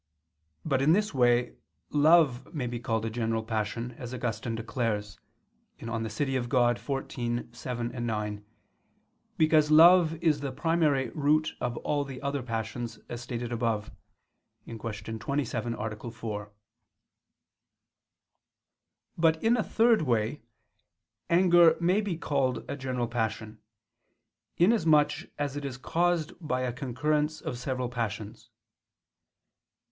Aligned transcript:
But 0.65 0.81
in 0.81 0.93
this 0.93 1.13
way, 1.13 1.57
love 1.91 2.51
may 2.55 2.65
be 2.65 2.79
called 2.79 3.05
a 3.05 3.11
general 3.11 3.43
passion, 3.43 3.91
as 3.99 4.15
Augustine 4.15 4.55
declares 4.55 5.19
(De 5.77 5.85
Civ. 6.09 6.27
Dei 6.49 6.73
xiv, 6.79 7.55
7, 7.55 8.05
9), 8.07 8.45
because 9.37 9.69
love 9.69 10.15
is 10.15 10.39
the 10.39 10.51
primary 10.51 11.11
root 11.11 11.53
of 11.61 11.77
all 11.85 12.03
the 12.03 12.19
other 12.23 12.41
passions, 12.41 12.97
as 13.09 13.21
stated 13.21 13.51
above 13.51 13.91
(Q. 14.65 14.77
27, 14.79 15.73
A. 15.75 16.09
4). 16.11 16.51
But, 19.19 19.43
in 19.43 19.55
a 19.55 19.63
third 19.63 20.01
way, 20.01 20.41
anger 21.29 21.77
may 21.79 22.01
be 22.01 22.17
called 22.17 22.65
a 22.67 22.75
general 22.75 23.07
passion, 23.07 23.59
inasmuch 24.57 25.27
as 25.37 25.55
it 25.55 25.63
is 25.63 25.77
caused 25.77 26.31
by 26.41 26.61
a 26.61 26.73
concurrence 26.73 27.39
of 27.39 27.59
several 27.59 27.87
passions. 27.87 28.49